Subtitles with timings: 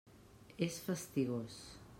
[0.67, 1.63] És fastigós.